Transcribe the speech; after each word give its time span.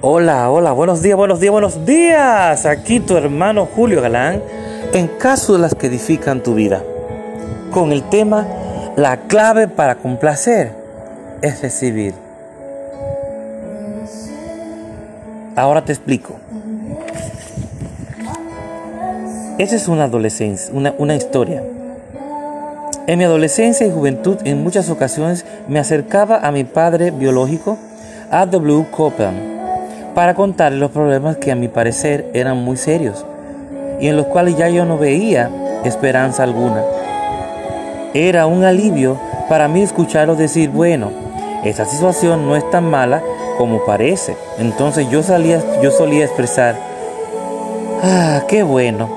Hola, 0.00 0.50
hola, 0.50 0.72
buenos 0.72 1.00
días, 1.02 1.16
buenos 1.16 1.40
días, 1.40 1.52
buenos 1.52 1.86
días. 1.86 2.66
Aquí 2.66 3.00
tu 3.00 3.16
hermano 3.16 3.66
Julio 3.66 4.02
Galán 4.02 4.42
en 4.92 5.06
cápsulas 5.06 5.74
que 5.74 5.86
edifican 5.86 6.42
tu 6.42 6.54
vida. 6.54 6.82
Con 7.70 7.92
el 7.92 8.02
tema 8.08 8.46
La 8.96 9.28
clave 9.28 9.68
para 9.68 9.96
complacer 9.96 10.72
es 11.40 11.62
recibir. 11.62 12.14
Ahora 15.54 15.84
te 15.84 15.92
explico. 15.92 16.34
Esa 19.58 19.76
es 19.76 19.86
una 19.86 20.04
adolescencia, 20.04 20.72
una, 20.74 20.94
una 20.98 21.14
historia. 21.14 21.62
En 23.06 23.18
mi 23.18 23.24
adolescencia 23.24 23.86
y 23.86 23.90
juventud 23.90 24.38
en 24.44 24.62
muchas 24.62 24.88
ocasiones 24.88 25.44
me 25.68 25.78
acercaba 25.78 26.38
a 26.38 26.52
mi 26.52 26.64
padre 26.64 27.10
biológico, 27.10 27.76
A. 28.32 28.46
W. 28.46 28.86
Copeland 28.90 30.14
para 30.14 30.32
contarle 30.32 30.78
los 30.78 30.90
problemas 30.90 31.36
que 31.36 31.52
a 31.52 31.54
mi 31.54 31.68
parecer 31.68 32.30
eran 32.32 32.56
muy 32.64 32.78
serios 32.78 33.26
y 34.00 34.08
en 34.08 34.16
los 34.16 34.24
cuales 34.24 34.56
ya 34.56 34.70
yo 34.70 34.86
no 34.86 34.96
veía 34.96 35.50
esperanza 35.84 36.42
alguna. 36.42 36.82
Era 38.14 38.46
un 38.46 38.64
alivio 38.64 39.20
para 39.50 39.68
mí 39.68 39.82
escucharlo 39.82 40.34
decir, 40.34 40.70
bueno, 40.70 41.10
esa 41.62 41.84
situación 41.84 42.48
no 42.48 42.56
es 42.56 42.68
tan 42.70 42.88
mala 42.88 43.20
como 43.58 43.84
parece. 43.84 44.34
Entonces 44.58 45.10
yo, 45.10 45.22
salía, 45.22 45.60
yo 45.82 45.90
solía 45.90 46.24
expresar, 46.24 46.74
ah, 48.02 48.44
qué 48.48 48.62
bueno, 48.62 49.10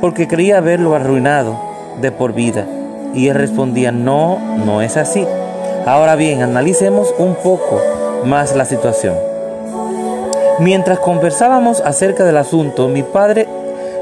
porque 0.00 0.26
creía 0.26 0.58
haberlo 0.58 0.96
arruinado 0.96 1.56
de 2.00 2.10
por 2.10 2.32
vida. 2.32 2.66
Y 3.14 3.28
él 3.28 3.36
respondía, 3.36 3.92
no, 3.92 4.40
no 4.66 4.82
es 4.82 4.96
así. 4.96 5.24
Ahora 5.86 6.16
bien, 6.16 6.42
analicemos 6.42 7.14
un 7.16 7.36
poco 7.36 7.80
más 8.24 8.54
la 8.54 8.64
situación. 8.64 9.14
Mientras 10.58 10.98
conversábamos 10.98 11.80
acerca 11.80 12.24
del 12.24 12.36
asunto, 12.36 12.88
mi 12.88 13.02
padre 13.02 13.48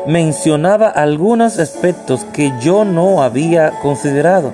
mencionaba 0.07 0.89
algunos 0.89 1.59
aspectos 1.59 2.25
que 2.33 2.53
yo 2.61 2.85
no 2.85 3.23
había 3.23 3.71
considerado 3.83 4.53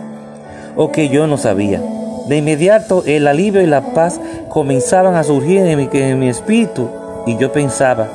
o 0.76 0.90
que 0.90 1.08
yo 1.08 1.26
no 1.26 1.38
sabía. 1.38 1.80
De 2.28 2.38
inmediato 2.38 3.04
el 3.06 3.26
alivio 3.26 3.62
y 3.62 3.66
la 3.66 3.94
paz 3.94 4.20
comenzaban 4.48 5.14
a 5.14 5.24
surgir 5.24 5.58
en 5.58 6.18
mi, 6.18 6.28
espíritu 6.28 6.90
y 7.26 7.36
yo 7.38 7.52
pensaba, 7.52 8.08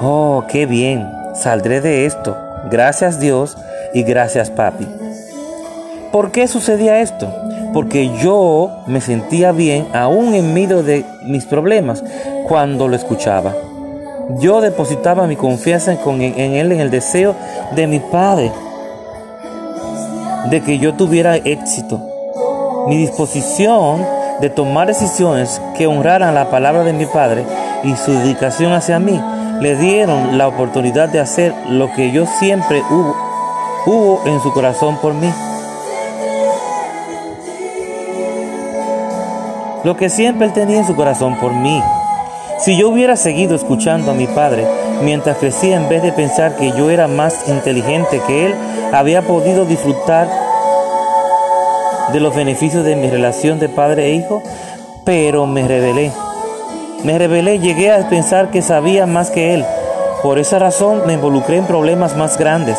oh, 0.00 0.44
qué 0.48 0.66
bien, 0.66 1.08
saldré 1.34 1.80
de 1.80 2.06
esto. 2.06 2.36
Gracias 2.70 3.18
Dios 3.18 3.56
y 3.92 4.02
gracias 4.02 4.50
papi. 4.50 4.86
¿Por 6.12 6.30
qué 6.30 6.46
sucedía 6.46 7.00
esto? 7.00 7.32
Porque 7.74 8.10
yo 8.22 8.70
me 8.86 9.02
sentía 9.02 9.52
bien 9.52 9.88
aún 9.92 10.34
en 10.34 10.54
medio 10.54 10.82
de 10.82 11.04
mis 11.24 11.44
problemas 11.44 12.02
cuando 12.48 12.88
lo 12.88 12.96
escuchaba. 12.96 13.52
Yo 14.38 14.62
depositaba 14.62 15.26
mi 15.26 15.36
confianza 15.36 15.92
en, 15.92 16.22
él 16.54 16.72
en 16.72 16.80
el 16.80 16.90
deseo 16.90 17.34
de 17.74 17.86
mi 17.86 18.00
padre 18.00 18.50
de 20.50 20.62
que 20.62 20.78
yo 20.78 20.94
tuviera 20.94 21.36
éxito. 21.36 22.00
Mi 22.88 22.96
disposición 22.96 24.04
de 24.40 24.50
tomar 24.50 24.86
decisiones 24.86 25.60
que 25.76 25.86
honraran 25.86 26.34
la 26.34 26.50
palabra 26.50 26.84
de 26.84 26.92
mi 26.92 27.06
padre 27.06 27.44
y 27.82 27.94
su 27.96 28.12
dedicación 28.12 28.72
hacia 28.72 28.98
mí 28.98 29.20
le 29.60 29.76
dieron 29.76 30.36
la 30.36 30.48
oportunidad 30.48 31.08
de 31.08 31.20
hacer 31.20 31.54
lo 31.68 31.92
que 31.92 32.10
yo 32.10 32.26
siempre 32.26 32.82
hubo, 32.90 33.16
hubo 33.86 34.22
en 34.26 34.40
su 34.40 34.52
corazón 34.52 34.98
por 35.00 35.14
mí. 35.14 35.30
Lo 39.84 39.96
que 39.96 40.08
siempre 40.08 40.46
él 40.46 40.52
tenía 40.52 40.78
en 40.78 40.86
su 40.86 40.96
corazón 40.96 41.38
por 41.38 41.52
mí. 41.52 41.82
Si 42.58 42.76
yo 42.76 42.88
hubiera 42.88 43.16
seguido 43.16 43.54
escuchando 43.54 44.10
a 44.10 44.14
mi 44.14 44.26
padre 44.26 44.66
mientras 45.02 45.36
crecía 45.36 45.76
en 45.76 45.88
vez 45.88 46.02
de 46.02 46.12
pensar 46.12 46.56
que 46.56 46.72
yo 46.72 46.88
era 46.90 47.08
más 47.08 47.48
inteligente 47.48 48.20
que 48.26 48.46
él, 48.46 48.54
había 48.92 49.22
podido 49.22 49.64
disfrutar 49.64 50.28
de 52.12 52.20
los 52.20 52.34
beneficios 52.34 52.84
de 52.84 52.96
mi 52.96 53.10
relación 53.10 53.58
de 53.58 53.68
padre 53.68 54.06
e 54.06 54.14
hijo, 54.14 54.42
pero 55.04 55.46
me 55.46 55.66
rebelé. 55.66 56.12
Me 57.02 57.18
rebelé, 57.18 57.58
llegué 57.58 57.92
a 57.92 58.08
pensar 58.08 58.50
que 58.50 58.62
sabía 58.62 59.04
más 59.06 59.30
que 59.30 59.52
él. 59.54 59.64
Por 60.22 60.38
esa 60.38 60.58
razón 60.58 61.02
me 61.06 61.14
involucré 61.14 61.58
en 61.58 61.66
problemas 61.66 62.16
más 62.16 62.38
grandes. 62.38 62.78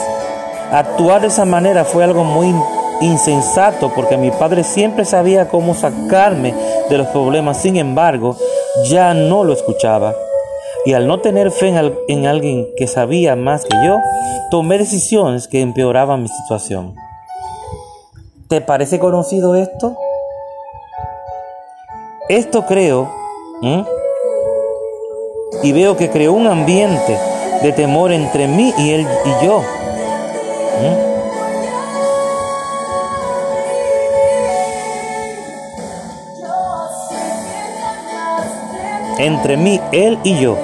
Actuar 0.72 1.22
de 1.22 1.28
esa 1.28 1.46
manera 1.46 1.85
fue 1.85 2.03
algo 2.03 2.24
muy 2.24 2.56
insensato 3.01 3.91
porque 3.94 4.18
mi 4.18 4.31
padre 4.31 4.63
siempre 4.63 5.06
sabía 5.06 5.47
cómo 5.47 5.75
sacarme 5.75 6.53
de 6.90 6.97
los 6.97 7.07
problemas, 7.07 7.62
sin 7.62 7.78
embargo, 7.78 8.38
ya 8.90 9.13
no 9.13 9.44
lo 9.44 9.53
escuchaba. 9.53 10.16
Y 10.85 10.94
al 10.94 11.07
no 11.07 11.19
tener 11.19 11.51
fe 11.51 11.73
en, 12.07 12.25
alguien 12.28 12.68
que 12.78 12.88
sabía 12.88 13.35
más 13.35 13.66
que 13.66 13.75
yo, 13.84 13.97
tomé 14.51 14.78
decisiones 14.78 15.47
que 15.47 15.62
empeoraban 15.62 16.22
mi 16.22 16.28
situación. 16.28 16.95
¿Te 18.47 18.62
parece 18.62 19.00
conocido 19.00 19.56
esto? 19.56 19.97
Esto 22.29 22.66
creo, 22.66 23.09
y 25.63 25.72
veo 25.72 25.97
que 25.97 26.09
creó 26.09 26.34
un 26.34 26.47
ambiente 26.47 27.18
de 27.62 27.72
temor 27.72 28.12
entre 28.12 28.47
mí 28.47 28.74
y 28.78 28.91
él 28.91 29.07
y 29.25 29.45
yo. 29.45 29.63
Entre 39.18 39.58
mí, 39.58 39.80
él 39.92 40.20
y 40.24 40.40
yo. 40.40 40.58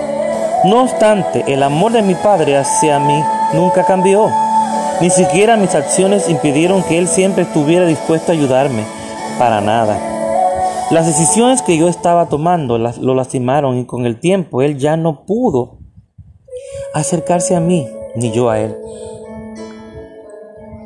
No 0.64 0.84
obstante, 0.84 1.44
el 1.48 1.64
amor 1.64 1.92
de 1.92 2.02
mi 2.02 2.16
padre 2.16 2.58
hacia 2.58 3.00
mí 3.00 3.24
nunca 3.54 3.84
cambió. 3.84 4.30
Ni 5.02 5.10
siquiera 5.10 5.58
mis 5.58 5.74
acciones 5.74 6.30
impidieron 6.30 6.84
que 6.84 7.00
él 7.00 7.08
siempre 7.08 7.44
estuviera 7.44 7.86
dispuesto 7.86 8.32
a 8.32 8.36
ayudarme. 8.36 8.84
Para 9.40 9.62
nada. 9.62 9.98
Las 10.92 11.08
decisiones 11.08 11.62
que 11.62 11.78
yo 11.78 11.88
estaba 11.88 12.28
tomando 12.28 12.78
lo 12.78 13.16
lastimaron 13.16 13.78
y 13.78 13.86
con 13.86 14.06
el 14.06 14.20
tiempo 14.20 14.62
él 14.62 14.78
ya 14.78 14.98
no 14.98 15.26
pudo 15.26 15.80
acercarse 16.94 17.56
a 17.56 17.60
mí, 17.60 17.88
ni 18.16 18.32
yo 18.32 18.50
a 18.50 18.60
él. 18.60 18.78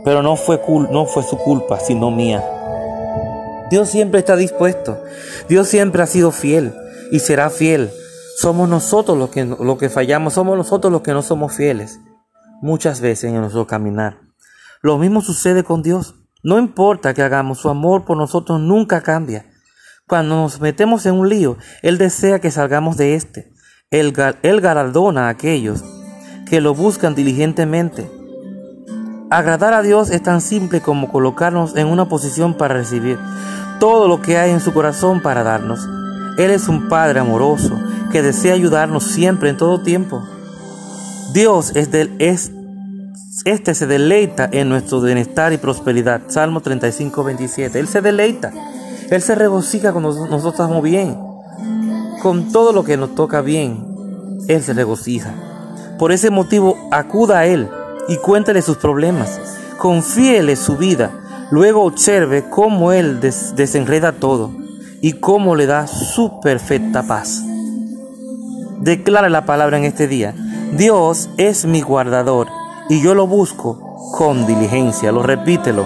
Pero 0.06 0.22
no 0.22 0.36
fue, 0.36 0.62
su 1.28 1.38
culpa, 1.38 1.80
sino 1.80 2.12
mía. 2.12 2.44
Dios 3.72 3.90
siempre 3.90 4.20
está 4.20 4.36
dispuesto. 4.36 5.00
Dios 5.50 5.68
siempre 5.68 6.04
ha 6.04 6.06
sido 6.06 6.32
fiel 6.32 6.74
y 7.12 7.20
será 7.20 7.50
fiel. 7.50 7.92
Somos 8.38 8.68
nosotros 8.68 9.18
los 9.18 9.30
que, 9.30 9.46
lo 9.46 9.78
que 9.78 9.90
fallamos, 9.90 10.34
somos 10.34 10.58
nosotros 10.58 10.92
los 10.92 11.02
que 11.02 11.14
no 11.14 11.22
somos 11.22 11.54
fieles. 11.54 12.00
Muchas 12.62 13.02
veces 13.02 13.32
en 13.32 13.40
nuestro 13.40 13.68
caminar. 13.68 14.20
Lo 14.82 14.98
mismo 14.98 15.22
sucede 15.22 15.64
con 15.64 15.82
Dios. 15.82 16.16
No 16.44 16.60
importa 16.60 17.14
que 17.14 17.24
hagamos, 17.24 17.60
su 17.60 17.70
amor 17.70 18.06
por 18.06 18.18
nosotros 18.18 18.60
nunca 18.60 19.02
cambia. 19.02 19.46
Cuando 20.08 20.36
nos 20.36 20.62
metemos 20.62 21.06
en 21.06 21.16
un 21.16 21.30
lío, 21.30 21.58
Él 21.82 21.98
desea 21.98 22.40
que 22.40 22.52
salgamos 22.52 22.98
de 22.98 23.16
este. 23.16 23.52
Él, 23.90 24.14
él 24.42 24.62
galardona 24.62 25.28
a 25.28 25.30
aquellos 25.30 25.84
que 26.48 26.62
lo 26.62 26.76
buscan 26.76 27.16
diligentemente. 27.16 28.12
Agradar 29.32 29.74
a 29.74 29.82
Dios 29.82 30.12
es 30.12 30.22
tan 30.22 30.42
simple 30.42 30.82
como 30.82 31.12
colocarnos 31.12 31.76
en 31.76 31.88
una 31.88 32.08
posición 32.08 32.56
para 32.56 32.76
recibir 32.76 33.18
todo 33.80 34.08
lo 34.08 34.22
que 34.22 34.38
hay 34.38 34.52
en 34.52 34.60
su 34.60 34.74
corazón 34.74 35.22
para 35.22 35.44
darnos. 35.44 35.80
Él 36.38 36.52
es 36.52 36.68
un 36.68 36.90
Padre 36.90 37.22
amoroso 37.22 37.80
que 38.12 38.22
desea 38.22 38.54
ayudarnos 38.54 39.04
siempre, 39.04 39.50
en 39.50 39.58
todo 39.58 39.82
tiempo. 39.82 40.22
Dios 41.34 41.72
es 41.76 41.90
es, 42.20 42.52
este 43.46 43.74
se 43.74 43.88
deleita 43.88 44.50
en 44.52 44.70
nuestro 44.70 45.02
bienestar 45.02 45.54
y 45.54 45.58
prosperidad. 45.58 46.24
Salmo 46.28 46.62
35, 46.62 47.24
27. 47.24 47.80
Él 47.80 47.88
se 47.88 48.02
deleita. 48.02 48.52
Él 49.10 49.22
se 49.22 49.36
regocija 49.36 49.92
cuando 49.92 50.10
nosotros 50.10 50.54
estamos 50.54 50.84
bien. 50.84 51.18
Con 52.22 52.52
todo 52.52 52.74
lo 52.74 52.84
que 52.84 52.98
nos 52.98 53.16
toca 53.16 53.42
bien, 53.42 53.86
Él 54.48 54.62
se 54.62 54.74
regocija. 54.74 55.34
Por 55.98 56.12
ese 56.12 56.32
motivo, 56.32 56.76
acuda 56.92 57.40
a 57.40 57.46
Él 57.46 57.70
y 58.10 58.18
cuéntale 58.18 58.62
sus 58.62 58.78
problemas. 58.78 59.40
Confíele 59.78 60.56
su 60.56 60.76
vida. 60.76 61.12
Luego 61.52 61.84
observe 61.84 62.50
cómo 62.50 62.92
Él 62.92 63.20
desenreda 63.22 64.12
todo 64.12 64.65
y 65.06 65.14
cómo 65.14 65.56
le 65.56 65.68
da 65.68 65.86
su 65.86 66.40
perfecta 66.40 67.04
paz. 67.04 67.44
Declara 68.80 69.30
la 69.30 69.46
palabra 69.46 69.78
en 69.78 69.84
este 69.84 70.08
día. 70.08 70.34
Dios 70.76 71.30
es 71.38 71.66
mi 71.68 71.82
guardador 71.82 72.48
y 72.90 73.04
yo 73.04 73.14
lo 73.14 73.28
busco 73.28 74.10
con 74.18 74.48
diligencia. 74.48 75.12
Lo 75.12 75.22
repítelo. 75.22 75.86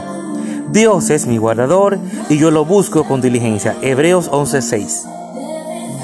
Dios 0.72 1.10
es 1.10 1.28
mi 1.28 1.38
guardador 1.38 2.00
y 2.30 2.38
yo 2.38 2.50
lo 2.50 2.64
busco 2.64 3.04
con 3.04 3.20
diligencia. 3.20 3.76
Hebreos 3.82 4.32
11:6. 4.32 5.04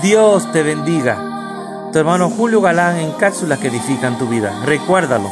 Dios 0.03 0.51
te 0.51 0.63
bendiga. 0.63 1.91
Tu 1.93 1.99
hermano 1.99 2.29
Julio 2.29 2.59
Galán 2.59 2.97
en 2.97 3.13
cápsulas 3.13 3.59
que 3.59 3.69
edifican 3.69 4.17
tu 4.17 4.27
vida. 4.27 4.51
Recuérdalo. 4.65 5.31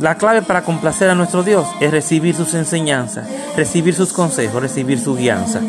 La 0.00 0.14
clave 0.14 0.40
para 0.40 0.62
complacer 0.62 1.10
a 1.10 1.14
nuestro 1.14 1.42
Dios 1.42 1.68
es 1.78 1.90
recibir 1.90 2.34
sus 2.34 2.54
enseñanzas, 2.54 3.28
recibir 3.54 3.94
sus 3.94 4.14
consejos, 4.14 4.62
recibir 4.62 4.98
su 4.98 5.14
guianza. 5.14 5.60